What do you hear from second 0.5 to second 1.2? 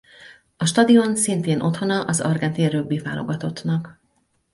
A stadion